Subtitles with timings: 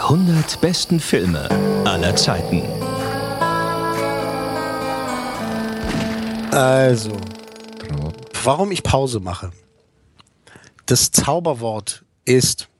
[0.00, 1.46] Die 100 besten Filme
[1.84, 2.62] aller Zeiten.
[6.50, 7.20] Also,
[8.42, 9.50] warum ich Pause mache.
[10.86, 12.70] Das Zauberwort ist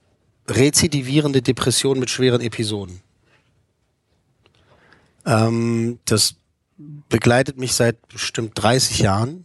[0.48, 3.02] rezidivierende Depression mit schweren Episoden.
[5.26, 6.36] Ähm, das
[7.10, 9.44] begleitet mich seit bestimmt 30 Jahren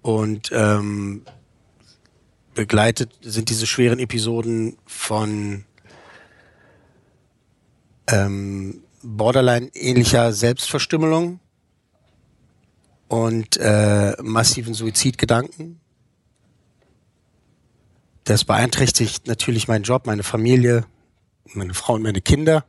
[0.00, 1.26] und ähm,
[2.54, 5.66] begleitet sind diese schweren Episoden von
[8.08, 11.40] ähm, Borderline-ähnlicher Selbstverstümmelung
[13.08, 15.80] und äh, massiven Suizidgedanken.
[18.24, 20.86] Das beeinträchtigt natürlich meinen Job, meine Familie,
[21.52, 22.64] meine Frau und meine Kinder.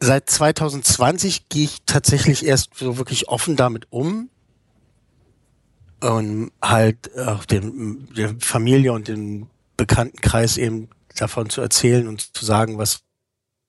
[0.00, 4.30] Seit 2020 gehe ich tatsächlich erst so wirklich offen damit um
[6.00, 12.44] und halt auch den, der Familie und dem Bekanntenkreis eben davon zu erzählen und zu
[12.44, 13.00] sagen, was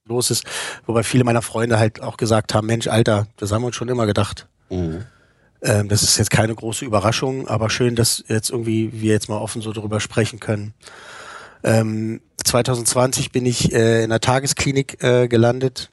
[0.06, 0.44] los ist.
[0.86, 3.90] Wobei viele meiner Freunde halt auch gesagt haben, Mensch, Alter, das haben wir uns schon
[3.90, 4.48] immer gedacht.
[5.62, 9.38] Ähm, das ist jetzt keine große Überraschung, aber schön, dass jetzt irgendwie wir jetzt mal
[9.38, 10.74] offen so darüber sprechen können.
[11.64, 15.90] Ähm, 2020 bin ich äh, in der Tagesklinik äh, gelandet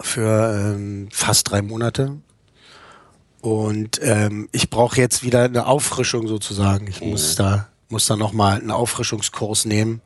[0.00, 2.18] für ähm, fast drei Monate.
[3.40, 6.86] Und ähm, ich brauche jetzt wieder eine Auffrischung sozusagen.
[6.88, 10.00] Ich muss da muss da noch mal einen Auffrischungskurs nehmen.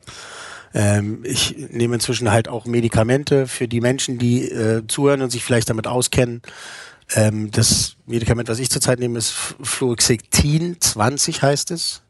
[0.75, 5.45] Ähm, ich nehme inzwischen halt auch Medikamente für die Menschen, die äh, zuhören und sich
[5.45, 6.43] vielleicht damit auskennen.
[7.15, 9.33] Ähm, das Medikament, was ich zurzeit nehme, ist
[9.63, 12.03] Fluoxetin 20 heißt es.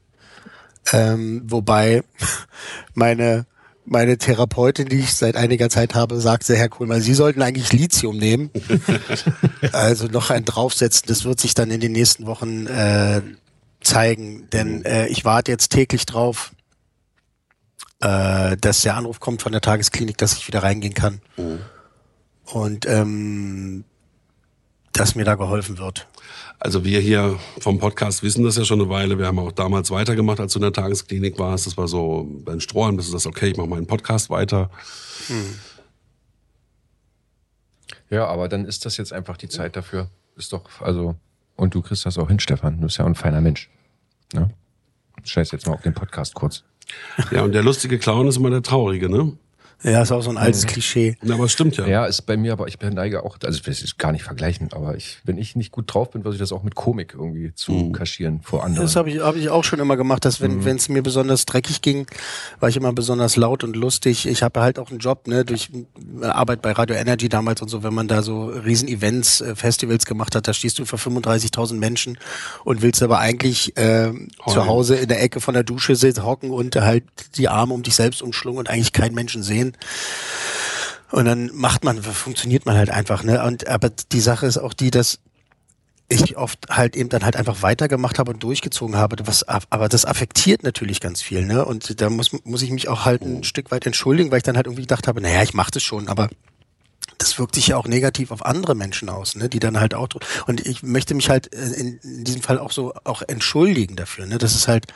[0.93, 2.03] Ähm, wobei
[2.94, 3.47] meine
[3.84, 8.16] meine Therapeutin, die ich seit einiger Zeit habe, sagte, Herr Kohlmann, Sie sollten eigentlich Lithium
[8.16, 8.50] nehmen.
[9.72, 11.06] also noch ein draufsetzen.
[11.09, 13.22] Das wird sich dann in den nächsten Wochen äh,
[13.82, 14.48] zeigen.
[14.50, 16.53] Denn äh, ich warte jetzt täglich drauf,
[18.00, 21.20] äh, dass der Anruf kommt von der Tagesklinik, dass ich wieder reingehen kann.
[22.44, 23.84] Und ähm,
[24.93, 26.06] dass mir da geholfen wird.
[26.59, 29.19] Also wir hier vom Podcast wissen das ja schon eine Weile.
[29.19, 31.66] Wir haben auch damals weitergemacht, als du in der Tagesklinik warst.
[31.66, 34.70] Das war so beim Strohhalm, das ist das okay, ich mache meinen Podcast weiter.
[38.10, 40.09] Ja, aber dann ist das jetzt einfach die Zeit dafür.
[40.37, 41.16] Ist doch, also,
[41.56, 42.76] und du kriegst das auch hin, Stefan.
[42.76, 43.70] Du bist ja auch ein feiner Mensch.
[44.32, 44.50] Ne?
[45.24, 46.64] Scheiß jetzt mal auf den Podcast kurz.
[47.30, 49.36] Ja, und der lustige Clown ist immer der Traurige, ne?
[49.82, 51.16] Ja, ist auch so ein altes Klischee.
[51.22, 51.87] Ja, aber es stimmt ja.
[51.87, 54.72] Ja, ist bei mir, aber ich neige auch, also ich will es gar nicht vergleichen,
[54.72, 57.53] aber ich, wenn ich nicht gut drauf bin, versuche ich das auch mit Komik irgendwie
[57.54, 58.87] zu kaschieren vor anderen.
[58.87, 61.47] Das habe ich, hab ich auch schon immer gemacht, dass wenn wenn es mir besonders
[61.47, 62.06] dreckig ging,
[62.60, 64.26] war ich immer besonders laut und lustig.
[64.26, 65.70] Ich habe halt auch einen Job, ne, durch
[66.22, 70.06] Arbeit bei Radio Energy damals und so, wenn man da so riesen Events, äh, Festivals
[70.06, 72.19] gemacht hat, da stehst du vor 35.000 Menschen
[72.64, 74.12] und willst aber eigentlich äh,
[74.47, 77.04] zu Hause in der Ecke von der Dusche sitzen, hocken und halt
[77.37, 79.72] die Arme um dich selbst umschlungen und eigentlich keinen Menschen sehen.
[81.10, 83.44] Und dann macht man, funktioniert man halt einfach, ne?
[83.44, 85.19] Und aber die Sache ist auch die, dass
[86.09, 89.16] ich oft halt eben dann halt einfach weitergemacht habe und durchgezogen habe.
[89.25, 91.65] Was, aber das affektiert natürlich ganz viel, ne?
[91.65, 94.56] Und da muss, muss ich mich auch halt ein Stück weit entschuldigen, weil ich dann
[94.56, 96.28] halt irgendwie gedacht habe, naja, ich mache das schon, aber
[97.19, 99.49] das wirkt sich ja auch negativ auf andere Menschen aus, ne?
[99.49, 100.09] Die dann halt auch
[100.47, 104.27] und ich möchte mich halt äh, in, in diesem Fall auch so auch entschuldigen dafür,
[104.27, 104.38] ne?
[104.38, 104.87] Das ist halt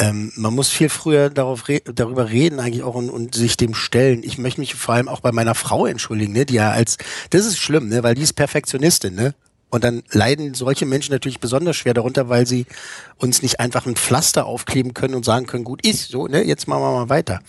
[0.00, 3.74] ähm, man muss viel früher darauf re darüber reden eigentlich auch und, und sich dem
[3.74, 4.22] stellen.
[4.24, 6.96] Ich möchte mich vor allem auch bei meiner Frau entschuldigen, ne, die ja als
[7.28, 9.34] das ist schlimm, ne, weil die ist Perfektionistin, ne?
[9.72, 12.66] Und dann leiden solche Menschen natürlich besonders schwer darunter, weil sie
[13.18, 16.66] uns nicht einfach ein Pflaster aufkleben können und sagen können, gut ist so, ne, jetzt
[16.66, 17.40] machen wir mal weiter.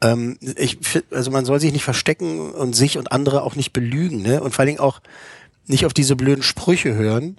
[0.00, 0.78] Ähm, ich,
[1.10, 4.40] also man soll sich nicht verstecken und sich und andere auch nicht belügen, ne?
[4.42, 5.00] Und vor allen Dingen auch
[5.66, 7.38] nicht auf diese blöden Sprüche hören.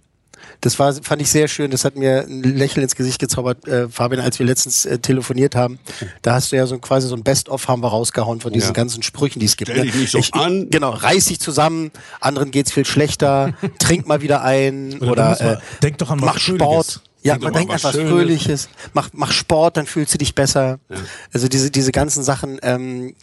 [0.61, 1.71] Das war, fand ich sehr schön.
[1.71, 5.55] Das hat mir ein Lächeln ins Gesicht gezaubert, äh, Fabian, als wir letztens äh, telefoniert
[5.55, 5.79] haben.
[6.21, 8.73] Da hast du ja so quasi so ein Best-of haben wir rausgehauen von diesen Ja.
[8.73, 9.71] ganzen Sprüchen, die es gibt.
[9.71, 10.69] Stell dich nicht so an.
[10.69, 15.81] Genau, reiß dich zusammen, anderen geht's viel schlechter, trink mal wieder ein oder, mal- äh,
[15.83, 17.01] denk doch an was mach Sport.
[17.21, 18.11] Ja, Denk man denkt was einfach Schönes.
[18.11, 18.69] Fröhliches.
[18.93, 20.79] Mach, mach Sport, dann fühlst du dich besser.
[21.33, 23.13] Also diese, diese ganzen Sachen, ähm,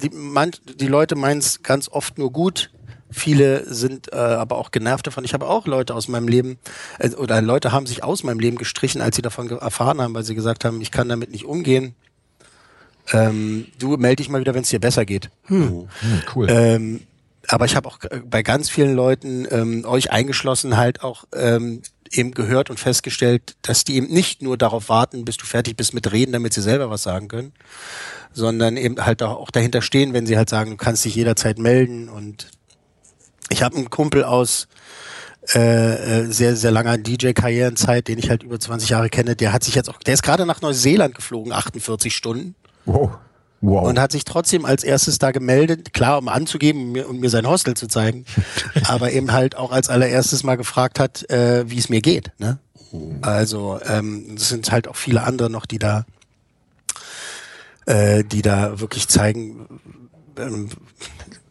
[0.00, 2.70] die, man, die Leute meinen es ganz oft nur gut.
[3.10, 5.24] Viele sind äh, aber auch genervt davon.
[5.24, 6.58] Ich habe auch Leute aus meinem Leben,
[6.98, 10.24] äh, oder Leute haben sich aus meinem Leben gestrichen, als sie davon erfahren haben, weil
[10.24, 11.94] sie gesagt haben, ich kann damit nicht umgehen.
[13.12, 15.30] Ähm, du melde dich mal wieder, wenn es dir besser geht.
[15.44, 15.88] Hm,
[16.34, 16.46] cool.
[16.48, 17.00] Ähm,
[17.48, 21.82] aber ich habe auch äh, bei ganz vielen Leuten, ähm, euch eingeschlossen, halt auch ähm,
[22.12, 25.94] eben gehört und festgestellt, dass die eben nicht nur darauf warten, bis du fertig bist
[25.94, 27.52] mit Reden, damit sie selber was sagen können,
[28.32, 31.58] sondern eben halt auch auch dahinter stehen, wenn sie halt sagen, du kannst dich jederzeit
[31.58, 32.08] melden.
[32.08, 32.48] Und
[33.50, 34.68] ich habe einen Kumpel aus
[35.54, 39.64] äh, äh, sehr, sehr langer DJ-Karrierenzeit, den ich halt über 20 Jahre kenne, der hat
[39.64, 42.54] sich jetzt auch, der ist gerade nach Neuseeland geflogen, 48 Stunden
[42.84, 43.12] wow.
[43.62, 43.88] Wow.
[43.88, 47.30] und hat sich trotzdem als erstes da gemeldet, klar, um anzugeben und mir, und mir
[47.30, 48.26] sein Hostel zu zeigen,
[48.84, 52.32] aber eben halt auch als allererstes mal gefragt hat, äh, wie es mir geht.
[52.38, 52.58] Ne?
[53.22, 56.04] Also ähm, es sind halt auch viele andere noch, die da,
[57.86, 59.80] äh, die da wirklich zeigen,
[60.38, 60.68] ähm,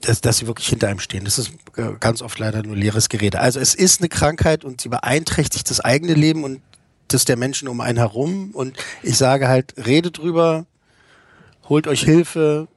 [0.02, 1.26] dass, dass sie wirklich hinter einem stehen.
[1.26, 3.40] Das ist äh, ganz oft leider nur leeres Gerede.
[3.40, 6.62] Also es ist eine Krankheit und sie beeinträchtigt das eigene Leben und
[7.10, 8.52] das der Menschen um einen herum.
[8.54, 10.66] Und ich sage halt, redet drüber,
[11.68, 12.68] holt euch Hilfe.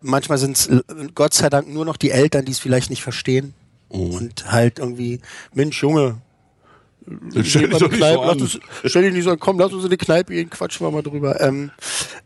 [0.00, 0.68] Manchmal sind es
[1.14, 3.54] Gott sei Dank nur noch die Eltern, die es vielleicht nicht verstehen.
[3.88, 5.20] Und halt irgendwie,
[5.52, 6.16] Mensch, Junge,
[7.44, 9.90] stell dich so Kneipe, lass uns, stell dich nicht so an, komm, lass uns in
[9.90, 11.40] die Kneipe gehen, quatschen wir mal drüber.
[11.40, 11.70] Ähm,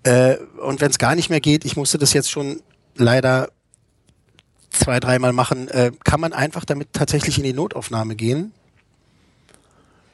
[0.05, 2.61] äh, und wenn es gar nicht mehr geht, ich musste das jetzt schon
[2.95, 3.49] leider
[4.77, 8.53] zwei, dreimal machen, äh, kann man einfach damit tatsächlich in die Notaufnahme gehen.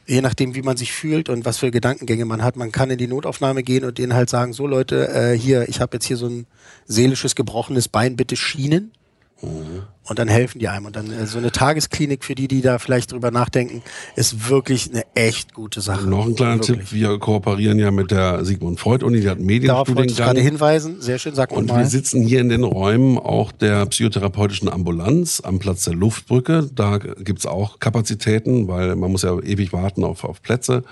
[0.07, 2.57] Je nachdem, wie man sich fühlt und was für Gedankengänge man hat.
[2.57, 5.81] Man kann in die Notaufnahme gehen und denen halt sagen, so Leute, äh, hier, ich
[5.81, 6.47] habe jetzt hier so ein
[6.87, 8.93] seelisches gebrochenes Bein, bitte schienen.
[9.43, 10.87] Und dann helfen die einem.
[10.87, 13.83] Und dann äh, so eine Tagesklinik für die, die da vielleicht drüber nachdenken,
[14.17, 16.07] ist wirklich eine echt gute Sache.
[16.09, 16.89] Noch ein kleiner Wirklich.
[16.91, 20.17] Tipp, wir kooperieren ja mit der Sigmund Freud Uni, die hat einen Darauf wollte ich
[20.17, 20.45] gerade Medienstudiengang.
[20.45, 21.01] hinweisen.
[21.01, 21.79] Sehr schön, sag Und mal.
[21.79, 26.69] wir sitzen hier in den Räumen auch der psychotherapeutischen Ambulanz am Platz der Luftbrücke.
[26.75, 30.85] Da gibt's auch Kapazitäten, weil man muss ja ewig warten auf, auf Plätze.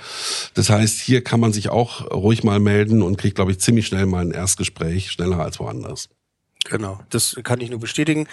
[0.54, 3.86] Das heißt, hier kann man sich auch ruhig mal melden und kriegt, glaube ich, ziemlich
[3.86, 6.08] schnell mal ein Erstgespräch, schneller als woanders.
[6.68, 8.28] Genau, das kann ich nur bestätigen.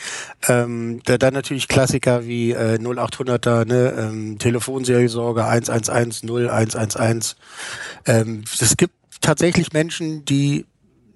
[0.47, 7.35] Ähm, da, dann natürlich Klassiker wie äh, 0800er, ne, ähm, Telefonseelsorge 111 0111.
[8.05, 10.65] Ähm, es gibt tatsächlich Menschen, die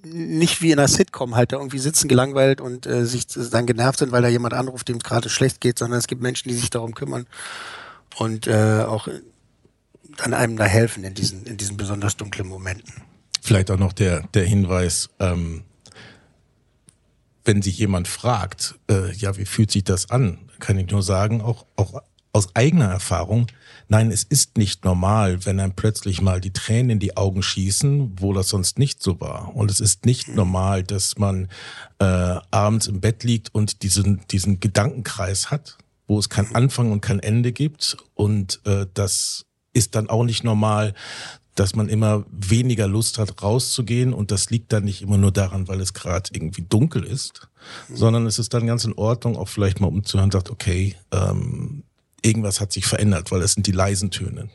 [0.04, 4.00] nicht wie in einer Sitcom halt da irgendwie sitzen gelangweilt und äh, sich dann genervt
[4.00, 6.56] sind, weil da jemand anruft, dem es gerade schlecht geht, sondern es gibt Menschen, die
[6.56, 7.28] sich darum kümmern
[8.18, 9.08] und äh, auch
[10.20, 12.94] an einem da helfen in diesen in diesen besonders dunklen Momenten.
[13.42, 15.64] Vielleicht auch noch der, der Hinweis, ähm,
[17.46, 21.42] wenn sich jemand fragt, äh, ja, wie fühlt sich das an, kann ich nur sagen,
[21.42, 22.02] auch, auch
[22.34, 23.48] aus eigener Erfahrung,
[23.88, 28.14] nein, es ist nicht normal, wenn einem plötzlich mal die Tränen in die Augen schießen,
[28.20, 29.54] wo das sonst nicht so war.
[29.56, 31.50] Und es ist nicht normal, dass man
[32.00, 35.78] äh, abends im Bett liegt und diesen, diesen Gedankenkreis hat,
[36.08, 37.98] wo es kein Anfang und kein Ende gibt.
[38.14, 40.94] Und äh, das ist dann auch nicht normal,
[41.56, 44.14] dass man immer weniger Lust hat, rauszugehen.
[44.14, 47.50] Und das liegt dann nicht immer nur daran, weil es gerade irgendwie dunkel ist,
[47.94, 51.84] sondern es ist dann ganz in Ordnung, auch vielleicht mal umzuhören sagt, okay, ähm,
[52.22, 54.50] irgendwas hat sich verändert, weil es sind die leisen Töne,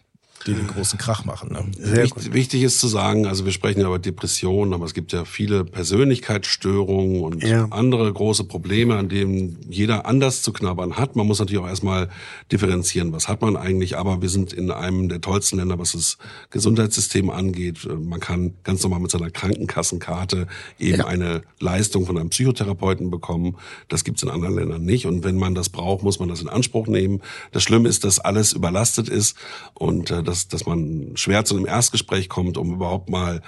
[0.47, 1.53] die den großen Krach machen.
[1.53, 1.65] Ne?
[1.79, 5.25] Wichtig, wichtig ist zu sagen, also wir sprechen ja über Depressionen, aber es gibt ja
[5.25, 7.67] viele Persönlichkeitsstörungen und Ja.
[7.71, 11.17] andere große Probleme, an denen jeder anders zu knabbern hat.
[11.17, 12.09] Man muss natürlich auch erstmal
[12.53, 16.19] differenzieren, was hat man eigentlich, aber wir sind in einem der tollsten Länder, was das
[16.51, 17.87] Gesundheitssystem angeht.
[18.01, 20.47] Man kann ganz normal mit seiner Krankenkassenkarte
[20.79, 23.57] eben eine Leistung von einem Psychotherapeuten bekommen.
[23.89, 25.07] Das gibt's in anderen Ländern nicht.
[25.07, 27.21] Und wenn man das braucht, muss man das in Anspruch nehmen.
[27.53, 29.37] Das Schlimme ist, dass alles überlastet ist
[29.75, 33.43] und äh, dass, dass man schwer zu einem Erstgespräch kommt, um überhaupt mal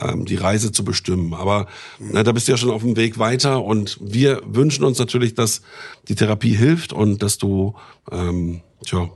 [0.00, 1.34] ähm, die Reise zu bestimmen.
[1.34, 1.66] Aber
[1.98, 5.34] na, da bist du ja schon auf dem Weg weiter und wir wünschen uns natürlich,
[5.34, 5.62] dass
[6.08, 7.74] die Therapie hilft und dass du
[8.10, 9.08] ähm, tja,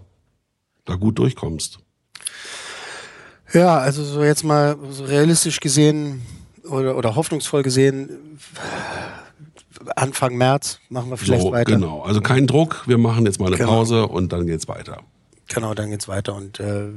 [0.85, 1.81] da gut durchkommst.
[3.53, 6.23] Ja, also so jetzt mal so realistisch gesehen
[6.69, 8.39] oder, oder hoffnungsvoll gesehen,
[9.95, 11.73] Anfang März machen wir vielleicht so, weiter.
[11.73, 12.03] Genau.
[12.03, 13.71] Also kein Druck, wir machen jetzt mal eine Genau.
[13.71, 15.03] Pause und dann geht's weiter.
[15.49, 16.89] Genau, dann geht's weiter und äh,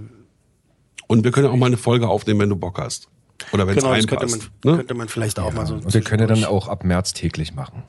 [1.10, 3.08] Und wir können auch mal eine Folge aufnehmen, wenn du Bock hast.
[3.52, 4.52] Oder wenn es genau, das könnte reinpasst.
[4.64, 4.78] man, ne?
[4.78, 5.74] könnte man vielleicht auch mal so.
[5.74, 7.84] Und wir können ja dann auch ab März täglich machen.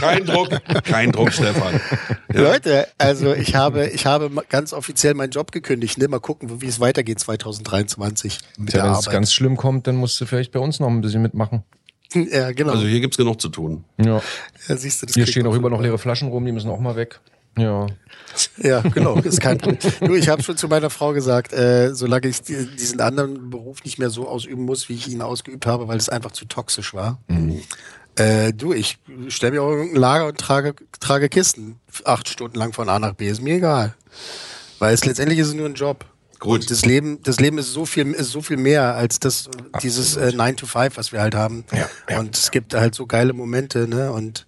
[0.00, 0.50] Kein Druck,
[0.84, 1.80] kein Druck, Stefan.
[2.28, 5.96] Leute, also ich habe, ich habe ganz offiziell meinen Job gekündigt.
[5.96, 6.08] Ne?
[6.08, 10.20] Mal gucken, wie es weitergeht 2023 mit der wenn es ganz schlimm kommt, dann musst
[10.20, 11.62] du vielleicht bei uns noch ein bisschen mitmachen.
[12.12, 12.72] ja, genau.
[12.72, 13.84] Also hier gibt's genug zu tun.
[13.96, 14.20] Ja.
[14.68, 16.80] ja, siehst du, das Hier stehen auch immer noch leere Flaschen rum, die müssen auch
[16.80, 17.20] mal weg.
[17.56, 17.86] Ja.
[18.56, 19.92] Ja, genau, ist kein Problem.
[20.00, 23.84] Nur ich habe schon zu meiner Frau gesagt, äh, solange ich die, diesen anderen Beruf
[23.84, 26.94] nicht mehr so ausüben muss, wie ich ihn ausgeübt habe, weil es einfach zu toxisch
[26.94, 27.18] war.
[28.16, 32.72] Äh, du, ich stelle mir auch irgendein Lager und trage, trage Kisten acht Stunden lang
[32.72, 33.28] von A nach B.
[33.28, 33.94] Ist mir egal.
[34.78, 36.04] Weil es letztendlich ist es nur ein Job.
[36.38, 36.60] Gut.
[36.60, 39.48] Und das Leben, das Leben ist so viel, ist so viel mehr als das,
[39.82, 41.64] dieses äh, 9 to 5, was wir halt haben.
[41.72, 42.20] Ja, ja.
[42.20, 44.12] Und es gibt halt so geile Momente, ne?
[44.12, 44.46] Und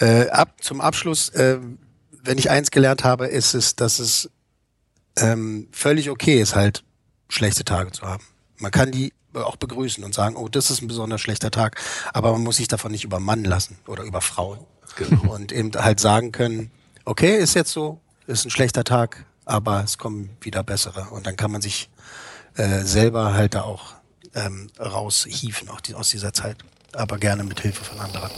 [0.00, 1.58] äh, ab zum Abschluss, äh,
[2.26, 4.30] wenn ich eins gelernt habe, ist es, dass es
[5.18, 6.84] ähm, völlig okay ist, halt
[7.28, 8.24] schlechte Tage zu haben.
[8.58, 11.80] Man kann die auch begrüßen und sagen, oh, das ist ein besonders schlechter Tag,
[12.12, 14.60] aber man muss sich davon nicht übermannen lassen oder über Frauen.
[14.96, 15.34] Genau.
[15.34, 16.70] Und eben halt sagen können,
[17.04, 21.08] okay, ist jetzt so, ist ein schlechter Tag, aber es kommen wieder bessere.
[21.10, 21.90] Und dann kann man sich
[22.54, 23.94] äh, selber halt da auch
[24.34, 26.58] ähm, raushieven auch die, aus dieser Zeit,
[26.92, 28.30] aber gerne mit Hilfe von anderen.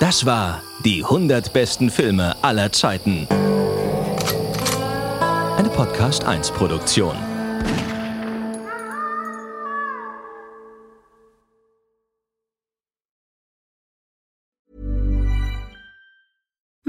[0.00, 3.26] Das war die 100 besten Filme aller Zeiten.
[5.56, 7.16] Eine Podcast 1 Produktion.